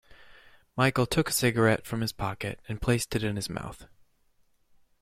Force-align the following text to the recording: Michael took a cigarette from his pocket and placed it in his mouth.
Michael 0.75 1.05
took 1.05 1.29
a 1.29 1.31
cigarette 1.31 1.85
from 1.85 2.01
his 2.01 2.11
pocket 2.11 2.59
and 2.67 2.81
placed 2.81 3.15
it 3.15 3.23
in 3.23 3.35
his 3.35 3.51
mouth. 3.51 3.85